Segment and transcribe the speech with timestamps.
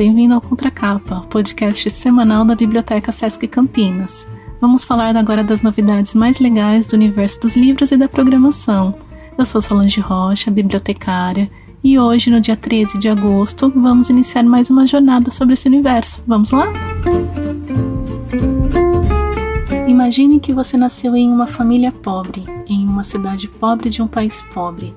[0.00, 4.26] bem-vindo ao Contracapa, podcast semanal da Biblioteca Sesc Campinas.
[4.58, 8.94] Vamos falar agora das novidades mais legais do universo dos livros e da programação.
[9.36, 11.50] Eu sou Solange Rocha, bibliotecária,
[11.84, 16.22] e hoje, no dia 13 de agosto, vamos iniciar mais uma jornada sobre esse universo.
[16.26, 16.72] Vamos lá?
[19.86, 24.42] Imagine que você nasceu em uma família pobre, em uma cidade pobre de um país
[24.54, 24.94] pobre,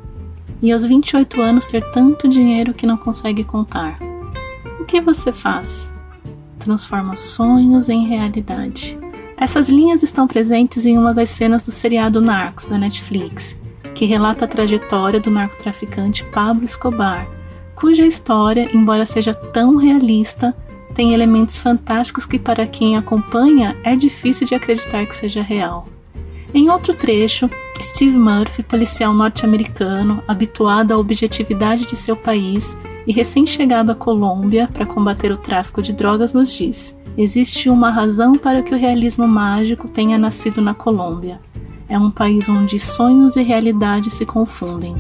[0.61, 4.12] e aos 28 anos ter tanto dinheiro que não consegue contar.
[4.93, 5.92] Que você faz?
[6.60, 8.96] Transforma sonhos em realidade.
[9.36, 13.57] Essas linhas estão presentes em uma das cenas do seriado Narcos da Netflix,
[13.96, 17.28] que relata a trajetória do narcotraficante Pablo Escobar,
[17.74, 20.56] cuja história, embora seja tão realista,
[20.93, 25.87] tem elementos fantásticos que, para quem acompanha, é difícil de acreditar que seja real.
[26.54, 27.50] Em outro trecho,
[27.82, 34.86] Steve Murphy, policial norte-americano, habituado à objetividade de seu país, e recém-chegado à Colômbia para
[34.86, 39.88] combater o tráfico de drogas, nos diz: existe uma razão para que o realismo mágico
[39.88, 41.40] tenha nascido na Colômbia.
[41.88, 44.95] É um país onde sonhos e realidade se confundem.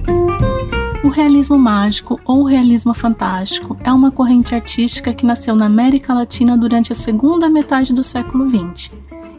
[1.03, 6.57] O realismo mágico ou realismo fantástico é uma corrente artística que nasceu na América Latina
[6.57, 8.89] durante a segunda metade do século XX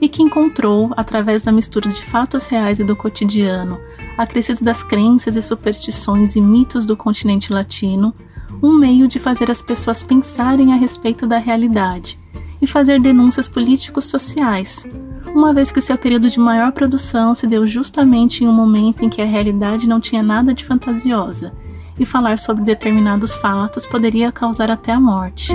[0.00, 3.78] e que encontrou, através da mistura de fatos reais e do cotidiano,
[4.18, 8.14] acrescidos das crenças e superstições e mitos do continente latino,
[8.64, 12.18] um meio de fazer as pessoas pensarem a respeito da realidade
[12.62, 14.88] e fazer denúncias políticos sociais,
[15.34, 19.10] uma vez que seu período de maior produção se deu justamente em um momento em
[19.10, 21.52] que a realidade não tinha nada de fantasiosa,
[21.98, 25.52] e falar sobre determinados fatos poderia causar até a morte.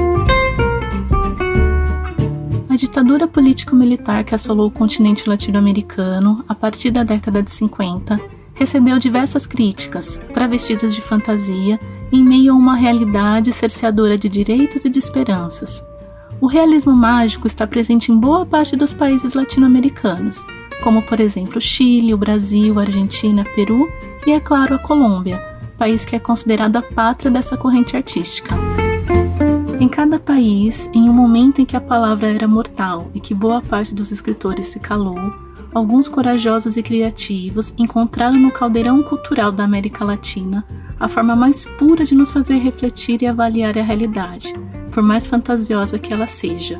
[2.70, 8.22] A ditadura político-militar que assolou o continente latino-americano a partir da década de 50
[8.54, 11.80] recebeu diversas críticas, travestidas de fantasia
[12.12, 15.84] em meio a uma realidade cerceadora de direitos e de esperanças.
[16.42, 20.44] O realismo mágico está presente em boa parte dos países latino-americanos,
[20.83, 23.88] como por exemplo o Chile, o Brasil, a Argentina, Peru
[24.26, 25.38] e, é claro, a Colômbia,
[25.78, 28.56] país que é considerado a pátria dessa corrente artística.
[29.80, 33.62] Em cada país, em um momento em que a palavra era mortal e que boa
[33.62, 35.33] parte dos escritores se calou,
[35.74, 40.66] alguns corajosos e criativos encontraram no caldeirão cultural da América Latina
[41.00, 44.54] a forma mais pura de nos fazer refletir e avaliar a realidade,
[44.92, 46.80] por mais fantasiosa que ela seja.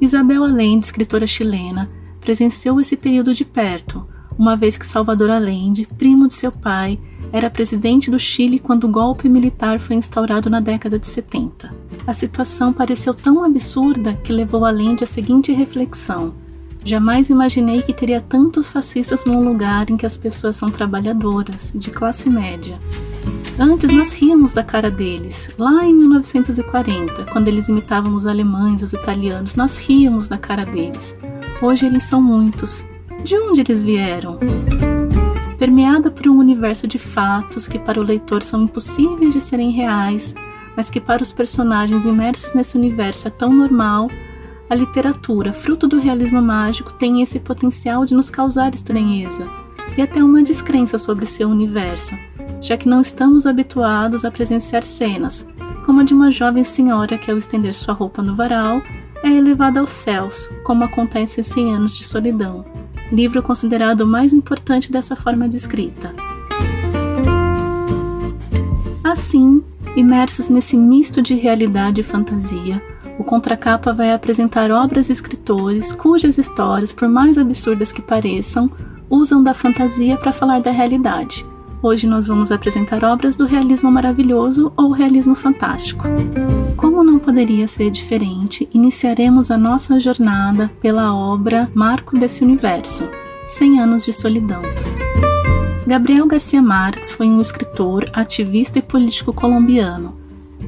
[0.00, 1.88] Isabel Allende, escritora chilena,
[2.20, 4.06] presenciou esse período de perto,
[4.38, 6.98] uma vez que Salvador Allende, primo de seu pai,
[7.32, 11.72] era presidente do Chile quando o golpe militar foi instaurado na década de 70.
[12.06, 16.34] A situação pareceu tão absurda que levou Allende à seguinte reflexão:
[16.84, 21.90] Jamais imaginei que teria tantos fascistas num lugar em que as pessoas são trabalhadoras, de
[21.90, 22.78] classe média.
[23.58, 28.94] Antes nós ríamos da cara deles, lá em 1940, quando eles imitavam os alemães, os
[28.94, 31.14] italianos, nós ríamos da cara deles.
[31.60, 32.82] Hoje eles são muitos.
[33.22, 34.38] De onde eles vieram?
[35.58, 40.34] Permeada por um universo de fatos que para o leitor são impossíveis de serem reais,
[40.74, 44.08] mas que para os personagens imersos nesse universo é tão normal,
[44.70, 49.44] a literatura, fruto do realismo mágico, tem esse potencial de nos causar estranheza
[49.98, 52.14] e até uma descrença sobre seu universo,
[52.60, 55.44] já que não estamos habituados a presenciar cenas,
[55.84, 58.80] como a de uma jovem senhora que, ao estender sua roupa no varal,
[59.24, 62.64] é elevada aos céus, como acontece em Cem Anos de Solidão,
[63.10, 66.14] livro considerado o mais importante dessa forma de escrita.
[69.02, 69.64] Assim,
[69.96, 72.80] imersos nesse misto de realidade e fantasia,
[73.20, 78.70] o Contracapa vai apresentar obras e escritores cujas histórias, por mais absurdas que pareçam,
[79.10, 81.44] usam da fantasia para falar da realidade.
[81.82, 86.04] Hoje nós vamos apresentar obras do realismo maravilhoso ou realismo fantástico.
[86.78, 93.06] Como não poderia ser diferente, iniciaremos a nossa jornada pela obra Marco desse Universo,
[93.46, 94.62] 100 anos de solidão.
[95.86, 100.19] Gabriel Garcia Marques foi um escritor, ativista e político colombiano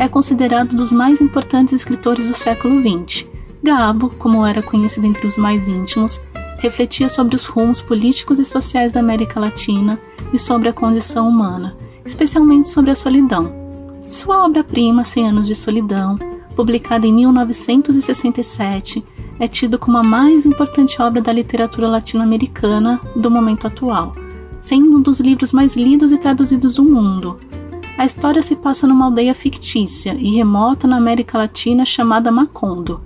[0.02, 3.24] é considerado dos mais importantes escritores do século XX.
[3.62, 6.20] Gabo, como era conhecido entre os mais íntimos,
[6.58, 10.00] refletia sobre os rumos políticos e sociais da América Latina
[10.32, 13.54] e sobre a condição humana, especialmente sobre a solidão.
[14.08, 16.18] Sua obra-prima, Cem Anos de Solidão,
[16.56, 19.04] publicada em 1967,
[19.38, 24.16] é tida como a mais importante obra da literatura latino-americana do momento atual,
[24.60, 27.38] sendo um dos livros mais lidos e traduzidos do mundo,
[28.02, 33.00] a história se passa numa aldeia fictícia e remota na América Latina chamada Macondo.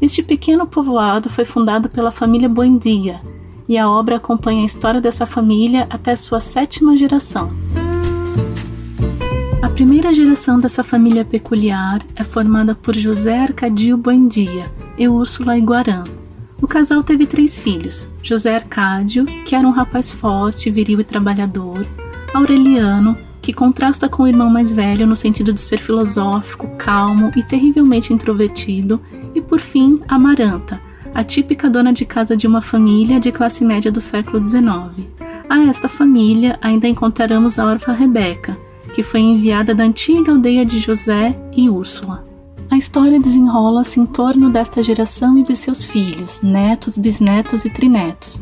[0.00, 3.20] Este pequeno povoado foi fundado pela família Buendia
[3.68, 7.52] e a obra acompanha a história dessa família até sua sétima geração.
[9.62, 14.68] A primeira geração dessa família peculiar é formada por José Arcadio Buendia
[14.98, 16.02] e Úrsula Iguarã.
[16.60, 21.86] O casal teve três filhos: José Arcádio, que era um rapaz forte, viril e trabalhador,
[22.34, 27.42] Aureliano, que contrasta com o irmão mais velho no sentido de ser filosófico, calmo e
[27.42, 29.02] terrivelmente introvertido,
[29.34, 30.80] e por fim, Amaranta,
[31.12, 35.06] a típica dona de casa de uma família de classe média do século XIX.
[35.48, 38.56] A esta família ainda encontraremos a órfã Rebeca,
[38.94, 42.24] que foi enviada da antiga aldeia de José e Úrsula.
[42.70, 48.40] A história desenrola-se em torno desta geração e de seus filhos, netos, bisnetos e trinetos,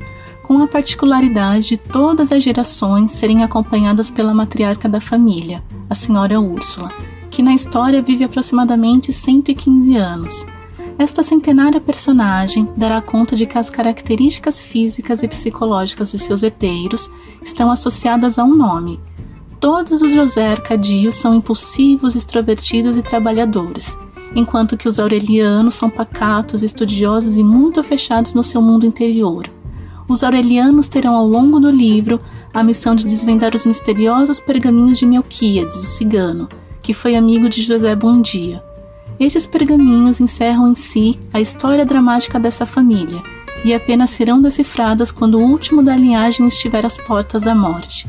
[0.50, 6.41] com a particularidade de todas as gerações serem acompanhadas pela matriarca da família, a senhora
[6.41, 6.88] Úrsula,
[7.31, 10.44] que na história vive aproximadamente 115 anos.
[10.99, 17.08] Esta centenária personagem dará conta de que as características físicas e psicológicas de seus herdeiros
[17.41, 18.99] estão associadas a um nome.
[19.61, 23.97] Todos os José Arcadios são impulsivos, extrovertidos e trabalhadores,
[24.35, 29.49] enquanto que os aurelianos são pacatos, estudiosos e muito fechados no seu mundo interior.
[30.10, 32.20] Os aurelianos terão ao longo do livro
[32.52, 36.48] a missão de desvendar os misteriosos pergaminhos de Melquíades, o cigano,
[36.82, 38.60] que foi amigo de José Bondia.
[39.20, 43.22] Estes pergaminhos encerram em si a história dramática dessa família
[43.64, 48.04] e apenas serão decifradas quando o último da linhagem estiver às portas da morte.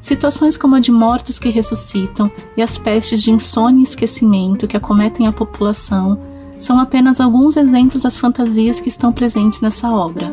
[0.00, 4.78] Situações como a de mortos que ressuscitam e as pestes de insônia e esquecimento que
[4.78, 6.18] acometem a população
[6.58, 10.32] são apenas alguns exemplos das fantasias que estão presentes nessa obra.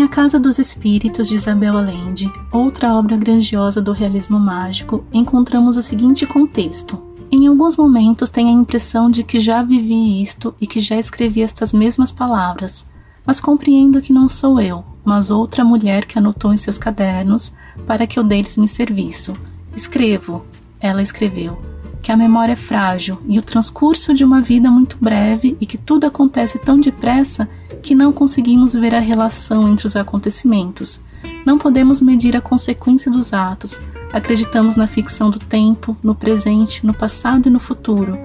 [0.00, 5.76] Em A Casa dos Espíritos de Isabel Allende, outra obra grandiosa do realismo mágico, encontramos
[5.76, 6.98] o seguinte contexto.
[7.30, 11.42] Em alguns momentos tenho a impressão de que já vivi isto e que já escrevi
[11.42, 12.82] estas mesmas palavras,
[13.26, 17.52] mas compreendo que não sou eu, mas outra mulher que anotou em seus cadernos
[17.86, 19.34] para que eu deles me serviço.
[19.76, 20.46] Escrevo,
[20.80, 21.60] ela escreveu,
[22.00, 25.76] que a memória é frágil e o transcurso de uma vida muito breve e que
[25.76, 27.46] tudo acontece tão depressa
[27.80, 31.00] que não conseguimos ver a relação entre os acontecimentos.
[31.44, 33.80] Não podemos medir a consequência dos atos.
[34.12, 38.18] Acreditamos na ficção do tempo, no presente, no passado e no futuro.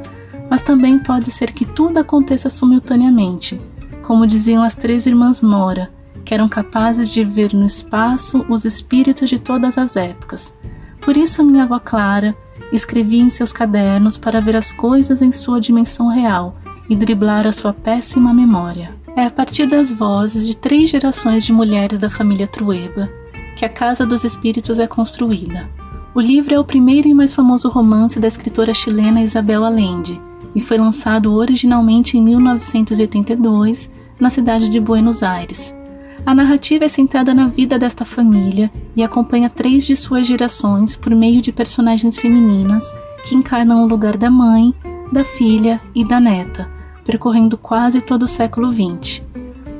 [0.49, 3.59] Mas também pode ser que tudo aconteça simultaneamente,
[4.01, 5.91] como diziam as três irmãs Mora,
[6.23, 10.53] que eram capazes de ver no espaço os espíritos de todas as épocas.
[11.01, 12.35] Por isso, minha avó Clara
[12.71, 16.55] escrevia em seus cadernos para ver as coisas em sua dimensão real
[16.89, 19.04] e driblar a sua péssima memória.
[19.15, 23.09] É a partir das vozes de três gerações de mulheres da família Trueba
[23.55, 25.69] que a Casa dos Espíritos é construída.
[26.13, 30.21] O livro é o primeiro e mais famoso romance da escritora chilena Isabel Allende
[30.53, 33.89] e foi lançado originalmente em 1982
[34.19, 35.73] na cidade de Buenos Aires.
[36.25, 41.15] A narrativa é centrada na vida desta família e acompanha três de suas gerações por
[41.15, 44.73] meio de personagens femininas que encarnam o lugar da mãe,
[45.11, 46.69] da filha e da neta,
[47.05, 49.21] percorrendo quase todo o século XX.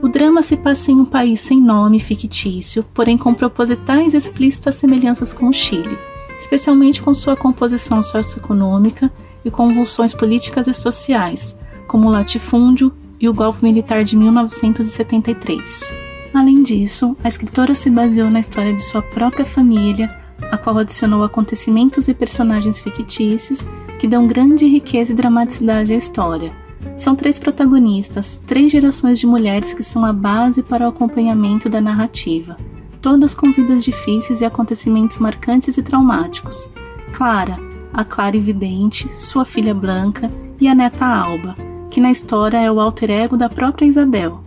[0.01, 4.75] O drama se passa em um país sem nome fictício, porém com propositais e explícitas
[4.75, 5.97] semelhanças com o Chile,
[6.37, 9.11] especialmente com sua composição socioeconômica
[9.43, 11.57] e convulsões políticas e sociais,
[11.87, 15.91] como o latifúndio e o golpe militar de 1973.
[16.33, 20.13] Além disso, a escritora se baseou na história de sua própria família,
[20.51, 23.65] a qual adicionou acontecimentos e personagens fictícios
[23.97, 26.64] que dão grande riqueza e dramaticidade à história
[26.97, 31.81] são três protagonistas, três gerações de mulheres que são a base para o acompanhamento da
[31.81, 32.57] narrativa,
[33.01, 36.69] todas com vidas difíceis e acontecimentos marcantes e traumáticos.
[37.13, 37.57] Clara,
[37.93, 41.55] a Clara Evidente, sua filha Blanca e a neta Alba,
[41.89, 44.41] que na história é o alter ego da própria Isabel.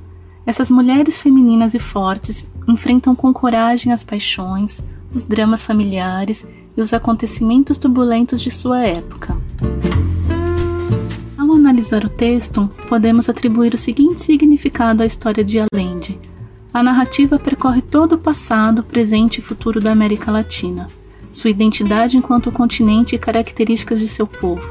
[0.44, 4.82] Essas mulheres femininas e fortes enfrentam com coragem as paixões,
[5.14, 9.36] os dramas familiares e os acontecimentos turbulentos de sua época
[11.78, 16.18] analisar o texto, podemos atribuir o seguinte significado à história de Allende.
[16.74, 20.88] A narrativa percorre todo o passado, presente e futuro da América Latina,
[21.30, 24.68] sua identidade enquanto continente e características de seu povo.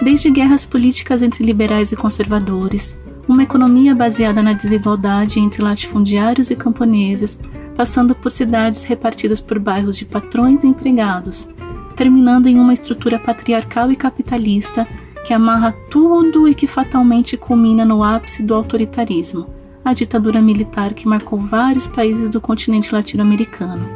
[0.00, 2.96] Desde guerras políticas entre liberais e conservadores,
[3.26, 7.38] uma economia baseada na desigualdade entre latifundiários e camponeses,
[7.74, 11.48] passando por cidades repartidas por bairros de patrões e empregados,
[11.96, 14.86] terminando em uma estrutura patriarcal e capitalista
[15.24, 19.46] que amarra tudo e que fatalmente culmina no ápice do autoritarismo,
[19.84, 23.88] a ditadura militar que marcou vários países do continente latino-americano.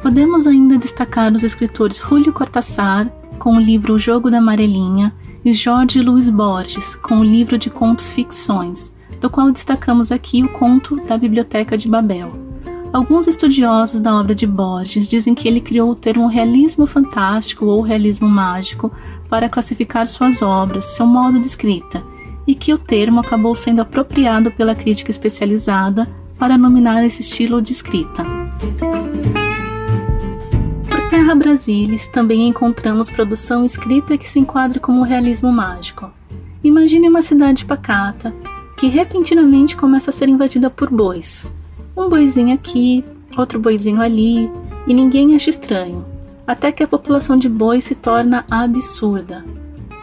[0.00, 5.12] Podemos ainda destacar os escritores Julio Cortázar, com o livro O Jogo da Amarelinha,
[5.44, 10.48] e Jorge Luiz Borges, com o livro de contos ficções, do qual destacamos aqui o
[10.48, 12.32] conto da Biblioteca de Babel.
[12.92, 17.82] Alguns estudiosos da obra de Borges dizem que ele criou o termo realismo fantástico ou
[17.82, 18.90] realismo mágico
[19.28, 22.02] para classificar suas obras, seu modo de escrita,
[22.46, 27.72] e que o termo acabou sendo apropriado pela crítica especializada para nominar esse estilo de
[27.72, 28.24] escrita.
[30.88, 36.10] Por Terra Brasilis também encontramos produção escrita que se enquadra como realismo mágico.
[36.62, 38.34] Imagine uma cidade pacata
[38.76, 41.50] que repentinamente começa a ser invadida por bois.
[41.96, 43.04] Um boizinho aqui,
[43.36, 44.50] outro boizinho ali,
[44.86, 46.04] e ninguém acha estranho,
[46.46, 49.44] até que a população de bois se torna absurda.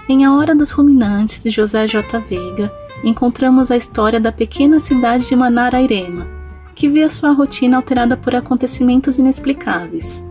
[0.10, 2.20] Em A Hora dos Ruminantes, de José J.
[2.20, 2.72] Veiga,
[3.04, 6.28] encontramos a história da pequena cidade de Manarairema,
[6.76, 10.24] que vê a sua rotina alterada por acontecimentos inexplicáveis.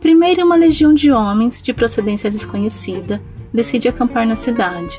[0.00, 4.98] Primeiro, uma legião de homens, de procedência desconhecida, decide acampar na cidade.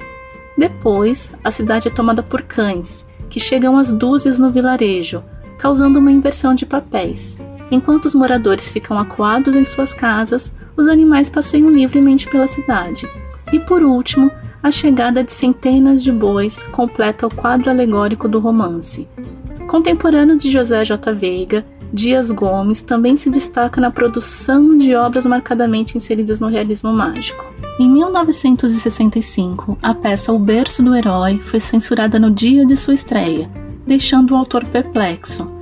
[0.57, 5.23] Depois, a cidade é tomada por cães, que chegam às dúzias no vilarejo,
[5.57, 7.37] causando uma inversão de papéis.
[7.71, 13.07] Enquanto os moradores ficam acuados em suas casas, os animais passeiam livremente pela cidade.
[13.51, 19.07] E por último, a chegada de centenas de bois completa o quadro alegórico do romance.
[19.67, 21.13] Contemporâneo de José J.
[21.13, 27.45] Veiga, Dias Gomes também se destaca na produção de obras marcadamente inseridas no realismo mágico.
[27.79, 33.49] Em 1965, a peça O Berço do Herói foi censurada no dia de sua estreia,
[33.85, 35.52] deixando o autor perplexo.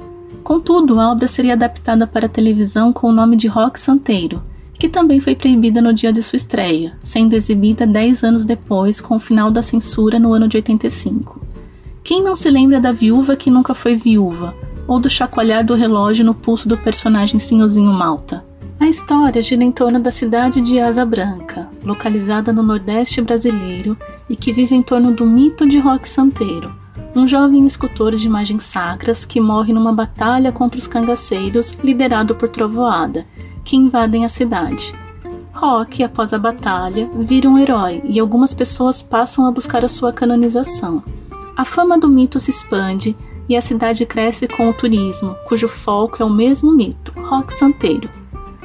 [0.52, 4.44] Contudo, a obra seria adaptada para a televisão com o nome de Rock Santeiro,
[4.74, 9.16] que também foi proibida no dia de sua estreia, sendo exibida dez anos depois, com
[9.16, 11.40] o final da censura no ano de 85.
[12.04, 14.54] Quem não se lembra da viúva que nunca foi viúva,
[14.86, 18.44] ou do chacoalhar do relógio no pulso do personagem Senhorzinho Malta?
[18.78, 23.96] A história gira em torno da cidade de Asa Branca, localizada no Nordeste brasileiro
[24.30, 26.81] e que vive em torno do mito de Rock Santeiro,
[27.16, 32.50] um jovem escultor de imagens sacras que morre numa batalha contra os cangaceiros liderado por
[32.50, 33.26] Trovoada,
[33.64, 34.94] que invadem a cidade.
[35.54, 40.12] Rock, após a batalha, vira um herói e algumas pessoas passam a buscar a sua
[40.12, 41.04] canonização.
[41.56, 43.16] A fama do mito se expande
[43.48, 48.10] e a cidade cresce com o turismo, cujo foco é o mesmo mito, Rock Santeiro.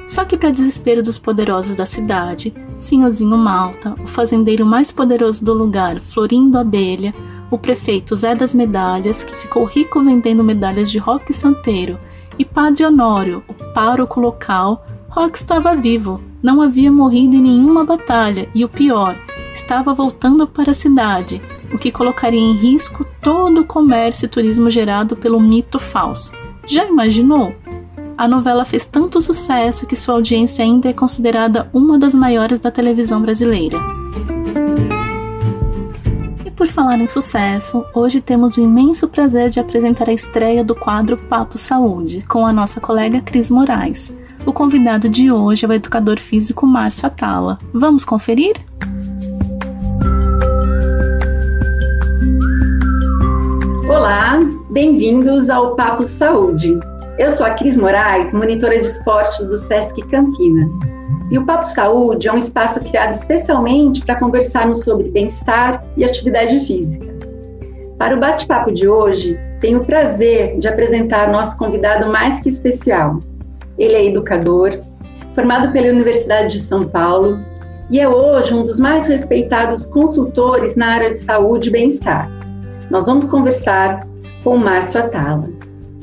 [0.09, 5.53] Só que, para desespero dos poderosos da cidade, Sinhozinho Malta, o fazendeiro mais poderoso do
[5.53, 7.13] lugar, Florindo Abelha,
[7.51, 11.99] o prefeito Zé das Medalhas, que ficou rico vendendo medalhas de Roque Santeiro,
[12.39, 18.49] e Padre Honório, o pároco local, Roque estava vivo, não havia morrido em nenhuma batalha
[18.55, 19.17] e o pior,
[19.55, 21.41] estava voltando para a cidade,
[21.73, 26.33] o que colocaria em risco todo o comércio e turismo gerado pelo mito falso.
[26.67, 27.55] Já imaginou?
[28.19, 32.71] A novela fez tanto sucesso que sua audiência ainda é considerada uma das maiores da
[32.71, 33.79] televisão brasileira.
[36.57, 41.19] Por falar em sucesso, hoje temos o imenso prazer de apresentar a estreia do quadro
[41.19, 44.11] Papo Saúde com a nossa colega Cris Moraes.
[44.47, 47.59] O convidado de hoje é o educador físico Márcio Atala.
[47.75, 48.55] Vamos conferir?
[53.87, 56.81] Olá, bem-vindos ao Papo Saúde.
[57.19, 60.73] Eu sou a Cris Moraes, monitora de esportes do SESC Campinas.
[61.31, 66.61] E o Papo Saúde é um espaço criado especialmente para conversarmos sobre bem-estar e atividade
[66.61, 67.07] física.
[67.99, 73.19] Para o bate-papo de hoje, tenho o prazer de apresentar nosso convidado mais que especial.
[73.77, 74.79] Ele é educador,
[75.35, 77.41] formado pela Universidade de São Paulo
[77.91, 82.31] e é hoje um dos mais respeitados consultores na área de saúde e bem-estar.
[82.91, 84.07] Nós vamos conversar
[84.45, 85.49] com o Márcio Atala.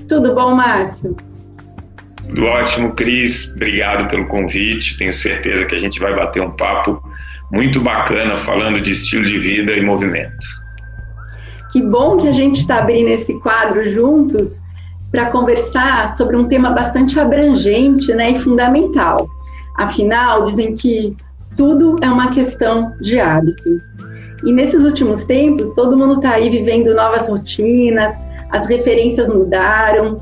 [0.08, 1.16] Tudo bom, Márcio?
[2.38, 3.54] Ótimo, Cris.
[3.56, 4.98] Obrigado pelo convite.
[4.98, 7.02] Tenho certeza que a gente vai bater um papo
[7.52, 10.64] muito bacana falando de estilo de vida e movimento.
[11.72, 14.62] Que bom que a gente está abrindo esse quadro juntos
[15.12, 19.28] para conversar sobre um tema bastante abrangente né, e fundamental.
[19.78, 21.16] Afinal, dizem que
[21.56, 23.82] tudo é uma questão de hábito.
[24.44, 28.14] E nesses últimos tempos, todo mundo está aí vivendo novas rotinas,
[28.50, 30.22] as referências mudaram,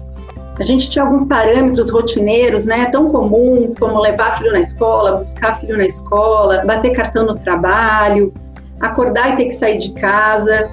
[0.61, 5.59] a gente tinha alguns parâmetros rotineiros, né, tão comuns como levar filho na escola, buscar
[5.59, 8.31] filho na escola, bater cartão no trabalho,
[8.79, 10.69] acordar e ter que sair de casa.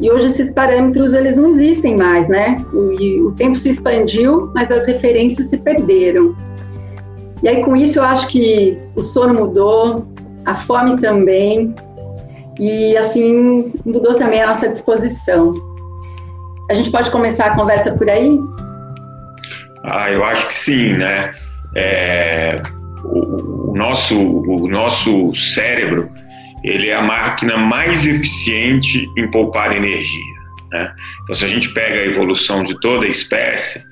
[0.00, 2.56] E hoje esses parâmetros eles não existem mais, né?
[2.72, 6.36] O, o tempo se expandiu, mas as referências se perderam.
[7.42, 10.06] E aí com isso eu acho que o sono mudou,
[10.44, 11.74] a fome também,
[12.60, 15.52] e assim mudou também a nossa disposição.
[16.70, 18.38] A gente pode começar a conversa por aí?
[19.84, 21.32] Ah, eu acho que sim, né?
[21.74, 22.56] É,
[23.04, 26.10] o, o, nosso, o nosso cérebro
[26.62, 30.34] ele é a máquina mais eficiente em poupar energia.
[30.70, 30.94] Né?
[31.22, 33.82] Então, se a gente pega a evolução de toda a espécie,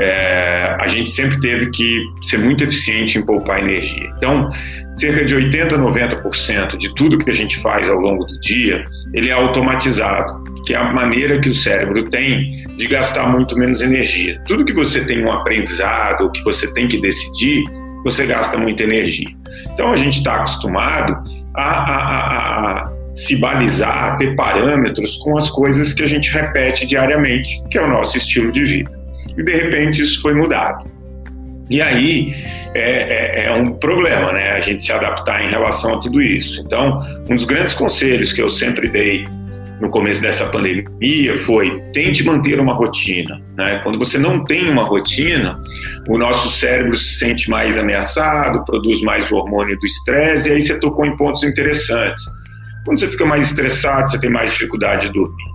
[0.00, 4.10] é, a gente sempre teve que ser muito eficiente em poupar energia.
[4.16, 4.48] Então,
[4.94, 9.28] cerca de 80, 90% de tudo que a gente faz ao longo do dia, ele
[9.28, 14.40] é automatizado, que é a maneira que o cérebro tem de gastar muito menos energia.
[14.46, 17.64] Tudo que você tem um aprendizado, que você tem que decidir,
[18.04, 19.28] você gasta muita energia.
[19.74, 21.22] Então, a gente está acostumado
[21.54, 26.30] a, a, a, a se balizar, a ter parâmetros com as coisas que a gente
[26.30, 29.01] repete diariamente, que é o nosso estilo de vida
[29.36, 30.90] e de repente isso foi mudado.
[31.70, 32.34] E aí
[32.74, 34.52] é, é, é, um problema, né?
[34.52, 36.60] A gente se adaptar em relação a tudo isso.
[36.60, 39.26] Então, um dos grandes conselhos que eu sempre dei
[39.80, 43.42] no começo dessa pandemia foi tente manter uma rotina.
[43.56, 43.80] Né?
[43.82, 45.60] Quando você não tem uma rotina,
[46.08, 50.62] o nosso cérebro se sente mais ameaçado, produz mais o hormônio do estresse, e aí
[50.62, 52.24] você tocou em pontos interessantes.
[52.84, 55.51] Quando você fica mais estressado, você tem mais dificuldade de dormir.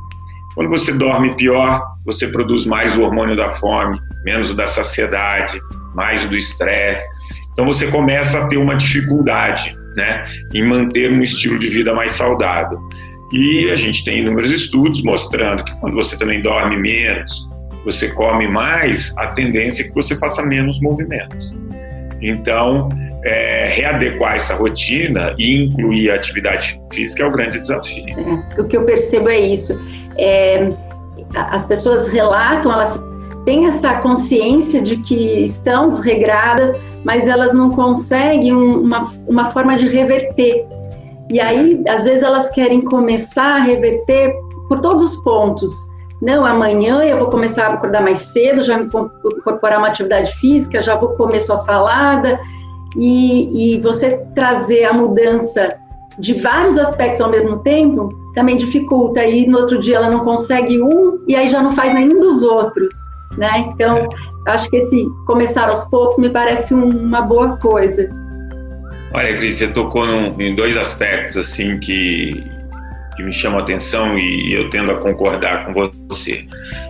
[0.58, 5.62] Quando você dorme pior, você produz mais o hormônio da fome, menos o da saciedade,
[5.94, 7.08] mais o do estresse.
[7.54, 12.14] Então você começa a ter uma dificuldade né, em manter um estilo de vida mais
[12.14, 12.80] saudável.
[13.32, 17.48] E a gente tem inúmeros estudos mostrando que quando você também dorme menos,
[17.86, 21.38] você come mais, a tendência é que você faça menos movimentos.
[22.20, 22.90] Então,
[23.28, 28.06] é, readequar essa rotina e incluir a atividade física é o grande desafio.
[28.08, 29.78] É, o que eu percebo é isso.
[30.18, 30.70] É,
[31.36, 33.04] as pessoas relatam, elas
[33.46, 39.90] têm essa consciência de que estão desregradas, mas elas não conseguem uma, uma forma de
[39.90, 40.66] reverter.
[41.30, 44.34] E aí, às vezes, elas querem começar a reverter
[44.70, 45.74] por todos os pontos.
[46.22, 50.96] Não, amanhã eu vou começar a acordar mais cedo, já incorporar uma atividade física, já
[50.96, 52.40] vou comer sua salada,
[52.98, 55.78] e, e você trazer a mudança
[56.18, 59.24] de vários aspectos ao mesmo tempo também dificulta.
[59.24, 62.44] E no outro dia ela não consegue um e aí já não faz nenhum dos
[62.44, 62.94] outros,
[63.38, 63.66] né?
[63.74, 64.08] Então,
[64.48, 68.10] acho que esse começar aos poucos me parece uma boa coisa.
[69.14, 72.44] Olha, Cris, você tocou num, em dois aspectos assim que,
[73.16, 75.74] que me chamam a atenção e eu tendo a concordar com
[76.10, 76.46] você.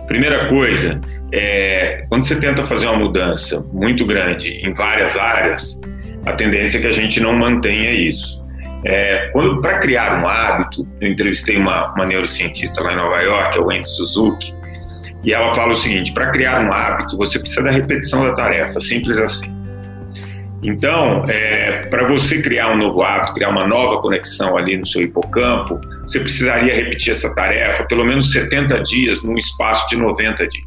[0.06, 1.00] Primeira coisa,
[1.32, 5.80] é, quando você tenta fazer uma mudança muito grande em várias áreas,
[6.26, 8.38] a tendência é que a gente não mantenha isso.
[8.84, 13.62] É, para criar um hábito, eu entrevistei uma, uma neurocientista lá em Nova York, a
[13.62, 14.54] Wendy Suzuki,
[15.24, 18.80] e ela fala o seguinte: para criar um hábito, você precisa da repetição da tarefa,
[18.80, 19.56] simples assim.
[20.62, 25.02] Então, é, para você criar um novo hábito, criar uma nova conexão ali no seu
[25.02, 30.66] hipocampo, você precisaria repetir essa tarefa pelo menos 70 dias num espaço de 90 dias.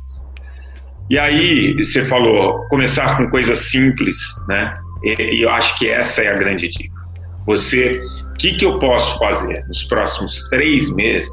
[1.10, 4.16] E aí, você falou, começar com coisas simples,
[4.48, 4.74] né?
[5.04, 7.02] E eu acho que essa é a grande dica.
[7.46, 11.32] Você, o que, que eu posso fazer nos próximos três meses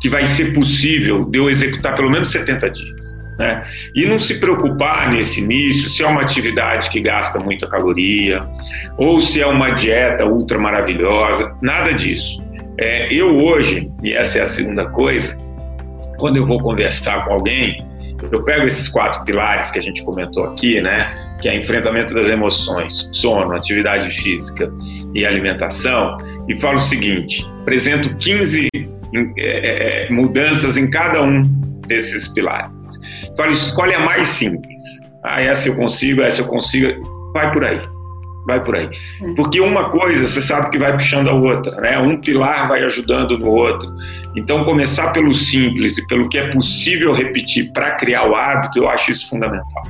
[0.00, 3.14] que vai ser possível de eu executar pelo menos 70 dias?
[3.38, 3.64] Né?
[3.96, 8.44] E não se preocupar nesse início se é uma atividade que gasta muita caloria
[8.96, 12.42] ou se é uma dieta ultra maravilhosa, nada disso.
[12.78, 15.36] É, eu hoje, e essa é a segunda coisa,
[16.18, 17.84] quando eu vou conversar com alguém,
[18.30, 21.12] eu pego esses quatro pilares que a gente comentou aqui, né?
[21.44, 24.72] Que é enfrentamento das emoções, sono, atividade física
[25.12, 26.16] e alimentação,
[26.48, 28.70] e falo o seguinte: apresento 15
[29.36, 31.42] é, é, mudanças em cada um
[31.86, 32.70] desses pilares.
[33.36, 34.82] Falo, escolhe a mais simples.
[35.22, 37.02] Ah, essa eu consigo, essa eu consigo.
[37.34, 37.78] Vai por aí
[38.46, 38.88] vai por aí.
[39.22, 39.34] É.
[39.34, 41.98] Porque uma coisa você sabe que vai puxando a outra, né?
[41.98, 43.90] Um pilar vai ajudando no outro.
[44.36, 48.88] Então, começar pelo simples e pelo que é possível repetir para criar o hábito, eu
[48.88, 49.82] acho isso fundamental.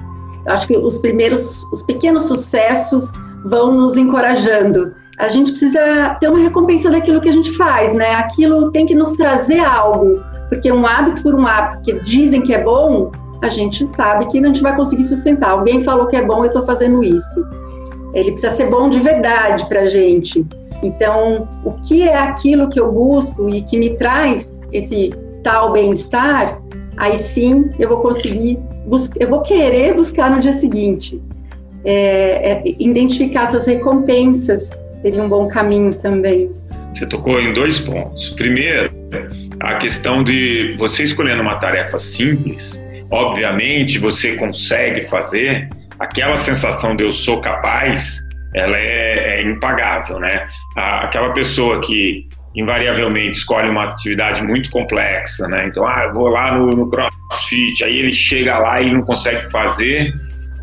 [0.46, 3.11] Acho que os primeiros, os pequenos sucessos
[3.44, 4.94] vão nos encorajando.
[5.18, 8.14] A gente precisa ter uma recompensa daquilo que a gente faz, né?
[8.14, 12.52] Aquilo tem que nos trazer algo, porque um hábito por um hábito que dizem que
[12.52, 15.50] é bom, a gente sabe que a gente vai conseguir sustentar.
[15.50, 17.44] Alguém falou que é bom, eu estou fazendo isso
[18.14, 20.46] ele precisa ser bom de verdade para a gente.
[20.83, 26.61] Então, o que é aquilo que eu busco e que me traz esse tal bem-estar,
[26.96, 28.59] aí sim eu vou conseguir,
[29.18, 31.20] eu vou querer buscar no dia seguinte.
[31.84, 34.70] É, é, identificar essas recompensas
[35.02, 36.50] seria um bom caminho também.
[36.94, 38.30] Você tocou em dois pontos.
[38.30, 38.90] Primeiro,
[39.60, 45.68] a questão de você escolhendo uma tarefa simples, obviamente você consegue fazer,
[45.98, 48.18] aquela sensação de eu sou capaz,
[48.54, 50.46] ela é, é impagável, né?
[50.76, 55.66] aquela pessoa que invariavelmente escolhe uma atividade muito complexa, né?
[55.66, 60.12] Então, ah, vou lá no, no CrossFit, aí ele chega lá e não consegue fazer,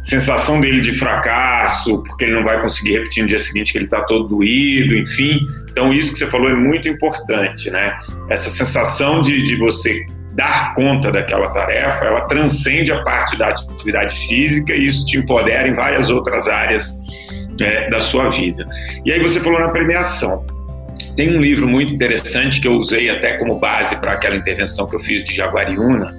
[0.04, 3.86] sensação dele de fracasso, porque ele não vai conseguir repetir no dia seguinte que ele
[3.86, 5.40] está todo doído, enfim.
[5.70, 7.96] Então, isso que você falou é muito importante, né?
[8.30, 14.28] Essa sensação de, de você dar conta daquela tarefa, ela transcende a parte da atividade
[14.28, 16.90] física e isso te empodera em várias outras áreas
[17.60, 18.66] é, da sua vida.
[19.06, 20.46] E aí você falou na premiação.
[21.16, 24.96] Tem um livro muito interessante que eu usei até como base para aquela intervenção que
[24.96, 26.18] eu fiz de Jaguariúna,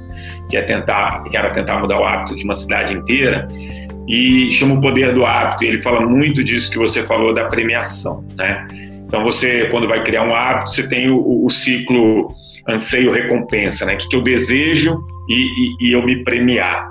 [0.49, 3.49] que é tentar, que era tentar mudar o hábito de uma cidade inteira,
[4.09, 5.65] e chama o poder do hábito.
[5.65, 8.67] E ele fala muito disso que você falou da premiação, né?
[9.07, 12.35] Então você, quando vai criar um hábito, você tem o, o ciclo
[12.69, 13.95] anseio recompensa, né?
[13.95, 16.91] O que eu desejo e, e, e eu me premiar.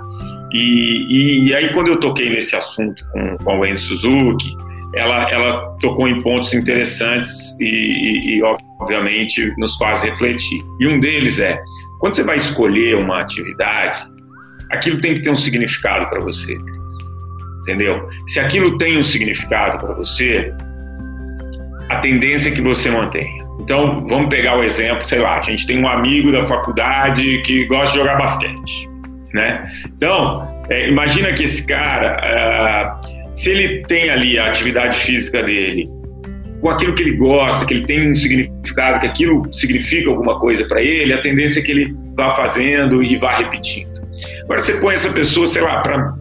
[0.52, 4.54] E, e, aí quando eu toquei nesse assunto com, com a Wayne Suzuki,
[4.94, 10.60] ela, ela tocou em pontos interessantes e, e, obviamente nos faz refletir.
[10.80, 11.58] E um deles é,
[11.98, 14.04] quando você vai escolher uma atividade,
[14.70, 16.56] aquilo tem que ter um significado para você,
[17.62, 18.06] entendeu?
[18.28, 20.52] Se aquilo tem um significado para você,
[21.88, 23.42] a tendência é que você mantenha.
[23.60, 27.64] Então, vamos pegar o exemplo, sei lá, a gente tem um amigo da faculdade que
[27.66, 28.88] gosta de jogar basquete,
[29.32, 29.62] né?
[29.86, 35.88] Então, é, imagina que esse cara, uh, se ele tem ali a atividade física dele,
[36.60, 40.64] com aquilo que ele gosta, que ele tem um significado, que aquilo significa alguma coisa
[40.64, 43.90] para ele, a tendência é que ele vá fazendo e vá repetindo.
[44.44, 46.14] Agora, você põe essa pessoa, sei lá, para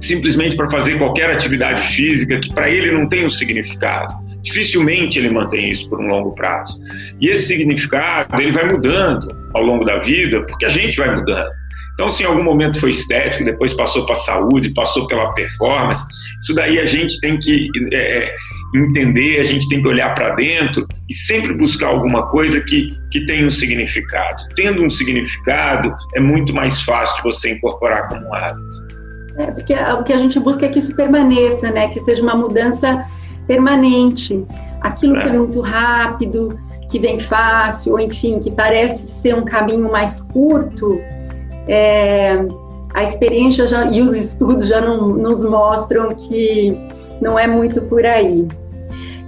[0.00, 5.30] simplesmente para fazer qualquer atividade física que para ele não tem um significado dificilmente ele
[5.30, 6.80] mantém isso por um longo prazo.
[7.20, 11.50] E esse significado ele vai mudando ao longo da vida, porque a gente vai mudando.
[11.98, 16.06] Então, se em algum momento foi estético, depois passou para a saúde, passou pela performance,
[16.40, 18.34] isso daí a gente tem que é, é
[18.72, 23.26] entender, a gente tem que olhar para dentro e sempre buscar alguma coisa que, que
[23.26, 24.44] tenha um significado.
[24.54, 28.88] Tendo um significado, é muito mais fácil de você incorporar como um hábito.
[29.36, 31.88] É, porque o que a gente busca é que isso permaneça, né?
[31.88, 33.04] que seja uma mudança
[33.48, 34.44] permanente.
[34.82, 35.22] Aquilo é.
[35.22, 36.56] que é muito rápido,
[36.88, 41.00] que vem fácil, ou enfim, que parece ser um caminho mais curto,
[41.68, 42.44] é,
[42.94, 46.76] a experiência já, e os estudos já não, nos mostram que
[47.20, 48.46] não é muito por aí.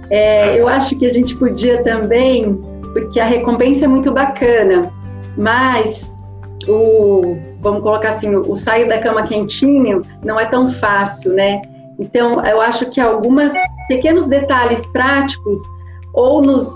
[0.09, 2.59] É, eu acho que a gente podia também,
[2.93, 4.91] porque a recompensa é muito bacana,
[5.37, 6.17] mas
[6.67, 11.61] o, vamos colocar assim, o, o sair da cama quentinho não é tão fácil, né?
[11.99, 13.53] Então, eu acho que alguns
[13.87, 15.59] pequenos detalhes práticos
[16.13, 16.67] ou nos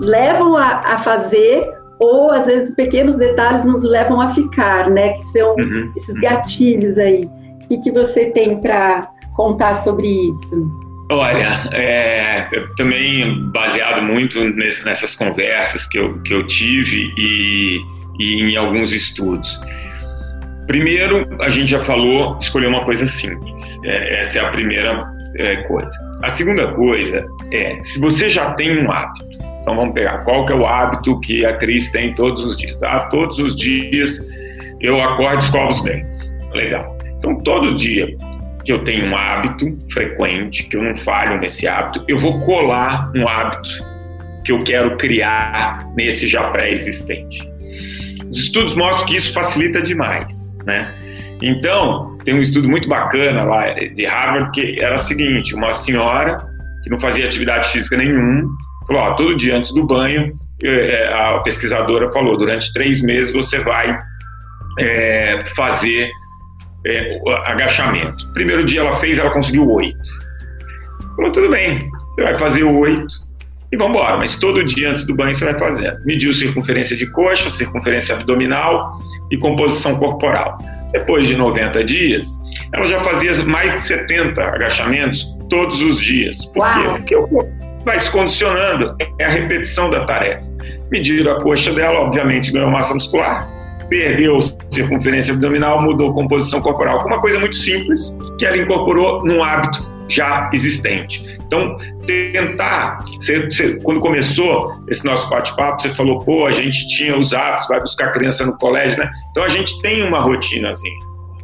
[0.00, 1.70] levam a, a, fazer,
[2.00, 5.10] ou às vezes pequenos detalhes nos levam a ficar, né?
[5.10, 5.92] Que são uhum.
[5.96, 7.24] esses gatilhos aí.
[7.62, 10.90] O que, que você tem para contar sobre isso?
[11.12, 17.80] Olha, é, também baseado muito nesse, nessas conversas que eu, que eu tive e,
[18.18, 19.60] e em alguns estudos.
[20.68, 23.78] Primeiro, a gente já falou, escolher uma coisa simples.
[23.84, 25.04] É, essa é a primeira
[25.36, 25.92] é, coisa.
[26.22, 29.26] A segunda coisa é, se você já tem um hábito,
[29.60, 32.82] então vamos pegar, qual que é o hábito que a Cris tem todos os dias?
[32.82, 34.18] Ah, todos os dias
[34.80, 36.36] eu acordo e escovo os dentes.
[36.52, 36.96] Legal.
[37.18, 38.16] Então, todo dia
[38.64, 43.10] que eu tenho um hábito frequente, que eu não falho nesse hábito, eu vou colar
[43.14, 43.68] um hábito
[44.44, 47.48] que eu quero criar nesse já pré-existente.
[48.30, 50.92] Os estudos mostram que isso facilita demais né?
[51.42, 56.36] Então, tem um estudo muito bacana lá de Harvard que era o seguinte: uma senhora
[56.82, 58.48] que não fazia atividade física nenhuma,
[58.90, 63.32] falou: ó, todo dia antes do banho, é, é, a pesquisadora falou: durante três meses
[63.32, 63.96] você vai
[64.78, 66.10] é, fazer
[66.84, 68.32] é, agachamento.
[68.32, 69.96] Primeiro dia ela fez, ela conseguiu oito.
[71.16, 73.14] Falou: tudo bem, você vai fazer oito
[73.72, 74.16] e vamos embora.
[74.16, 76.04] Mas todo dia antes do banho você vai fazendo.
[76.04, 78.98] Mediu circunferência de coxa, circunferência abdominal
[79.30, 80.58] e composição corporal.
[80.92, 82.28] Depois de 90 dias,
[82.72, 86.46] ela já fazia mais de 70 agachamentos todos os dias.
[86.46, 86.74] Por Uau.
[86.74, 86.88] quê?
[86.88, 90.42] Porque o corpo vai se condicionando, é a repetição da tarefa.
[90.90, 93.48] Mediram a coxa dela, obviamente ganhou massa muscular,
[93.88, 94.38] perdeu
[94.70, 97.06] circunferência abdominal, mudou composição corporal.
[97.06, 101.29] Uma coisa muito simples que ela incorporou num hábito já existente.
[101.50, 107.18] Então, tentar, você, você, quando começou esse nosso bate-papo, você falou, pô, a gente tinha
[107.18, 109.10] os hábitos, vai buscar criança no colégio, né?
[109.32, 110.94] Então, a gente tem uma rotinazinha.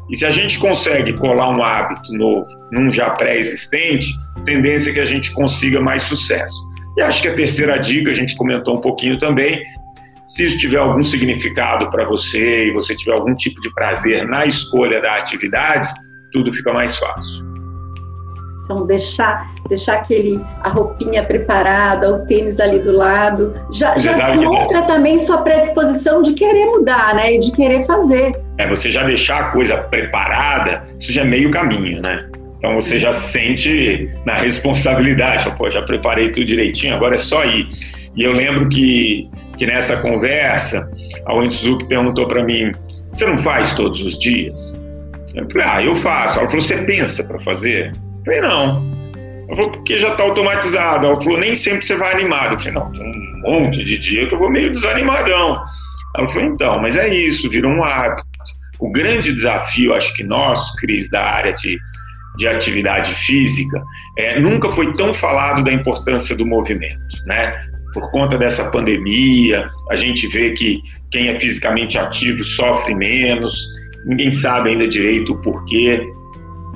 [0.08, 4.06] E se a gente consegue colar um hábito novo num já pré-existente,
[4.44, 6.54] tendência é que a gente consiga mais sucesso.
[6.96, 9.60] E acho que a terceira dica, a gente comentou um pouquinho também,
[10.28, 14.46] se isso tiver algum significado para você e você tiver algum tipo de prazer na
[14.46, 15.92] escolha da atividade,
[16.32, 17.45] tudo fica mais fácil.
[18.66, 24.82] Então, deixar, deixar aquele, a roupinha preparada, o tênis ali do lado, já, já demonstra
[24.82, 27.34] também sua predisposição de querer mudar, né?
[27.34, 28.32] E de querer fazer.
[28.58, 32.28] É, você já deixar a coisa preparada, isso já é meio caminho, né?
[32.58, 37.68] Então você já sente na responsabilidade, pô, já preparei tudo direitinho, agora é só ir.
[38.16, 40.90] E eu lembro que, que nessa conversa,
[41.24, 42.72] a Wendy Suzuki perguntou para mim:
[43.12, 44.82] você não faz todos os dias?
[45.36, 46.38] Eu falei, ah, eu faço.
[46.38, 47.92] Ela falou, você pensa para fazer?
[48.26, 48.96] Eu falei, não.
[49.46, 51.06] Ela falou, porque já está automatizado.
[51.06, 52.54] Ela falou, nem sempre você vai animado.
[52.54, 55.54] Eu falei, não, tem um monte de dia que eu vou meio desanimadão.
[56.16, 58.24] Ela falou, então, mas é isso, virou um hábito.
[58.80, 61.78] O grande desafio, acho que nós, Cris, da área de,
[62.36, 63.82] de atividade física,
[64.18, 67.52] é, nunca foi tão falado da importância do movimento, né?
[67.94, 73.64] Por conta dessa pandemia, a gente vê que quem é fisicamente ativo sofre menos,
[74.04, 76.04] ninguém sabe ainda direito o porquê,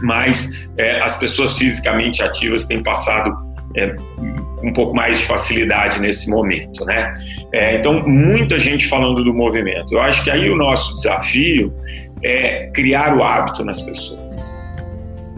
[0.03, 3.37] mas é, as pessoas fisicamente ativas têm passado
[3.77, 3.95] é,
[4.63, 7.15] um pouco mais de facilidade nesse momento, né?
[7.53, 9.95] É, então, muita gente falando do movimento.
[9.95, 11.73] Eu acho que aí o nosso desafio
[12.23, 14.53] é criar o hábito nas pessoas,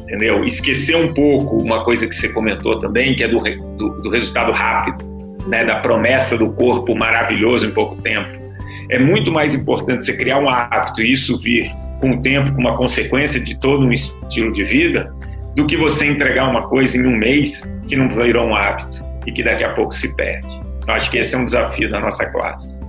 [0.00, 0.44] entendeu?
[0.44, 4.50] Esquecer um pouco uma coisa que você comentou também, que é do, do, do resultado
[4.50, 5.04] rápido,
[5.46, 5.64] né?
[5.64, 8.41] Da promessa do corpo maravilhoso em pouco tempo
[8.90, 12.60] é muito mais importante você criar um hábito e isso vir com o tempo, com
[12.60, 15.14] uma consequência de todo um estilo de vida,
[15.56, 19.32] do que você entregar uma coisa em um mês que não virou um hábito e
[19.32, 20.48] que daqui a pouco se perde.
[20.86, 22.80] Eu acho que esse é um desafio da nossa classe.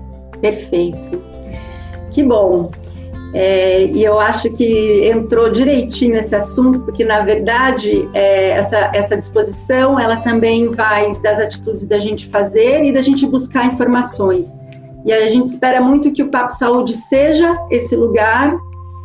[0.41, 1.21] Perfeito.
[2.11, 2.71] Que bom.
[3.33, 9.17] É, e eu acho que entrou direitinho esse assunto, porque na verdade é, essa, essa
[9.17, 14.53] disposição ela também vai das atitudes da gente fazer e da gente buscar informações.
[15.05, 18.57] E a gente espera muito que o Papo Saúde seja esse lugar.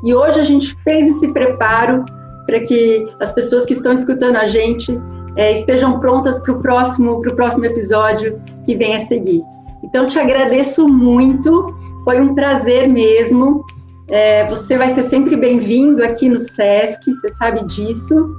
[0.05, 2.05] E hoje a gente fez esse preparo
[2.47, 4.99] para que as pessoas que estão escutando a gente
[5.37, 9.43] é, estejam prontas para o próximo, próximo episódio que vem a seguir.
[9.83, 13.65] Então, te agradeço muito, foi um prazer mesmo.
[14.09, 18.35] É, você vai ser sempre bem-vindo aqui no SESC, você sabe disso,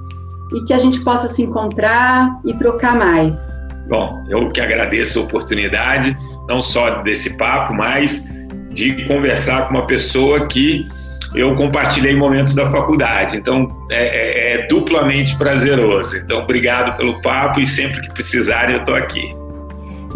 [0.52, 3.59] e que a gente possa se encontrar e trocar mais.
[3.90, 6.16] Bom, eu que agradeço a oportunidade
[6.48, 8.24] não só desse papo, mas
[8.70, 10.86] de conversar com uma pessoa que
[11.34, 13.36] eu compartilhei momentos da faculdade.
[13.36, 16.16] Então, é, é, é duplamente prazeroso.
[16.18, 19.28] Então, obrigado pelo papo e sempre que precisarem, eu estou aqui.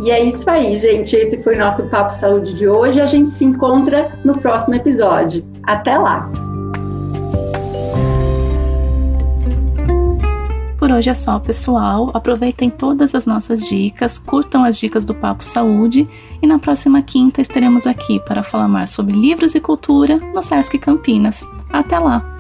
[0.01, 1.15] E é isso aí, gente.
[1.15, 3.01] Esse foi o nosso Papo Saúde de hoje.
[3.01, 5.45] A gente se encontra no próximo episódio.
[5.65, 6.31] Até lá!
[10.85, 12.11] Por hoje é só, pessoal.
[12.13, 16.07] Aproveitem todas as nossas dicas, curtam as dicas do Papo Saúde
[16.43, 20.77] e na próxima quinta estaremos aqui para falar mais sobre livros e cultura no Sesc
[20.77, 21.49] Campinas.
[21.71, 22.37] Até lá!